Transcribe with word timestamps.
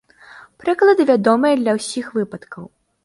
Прыклады 0.61 1.05
вядомыя 1.11 1.59
для 1.63 1.77
ўсіх 1.79 2.05
выпадкаў. 2.21 2.63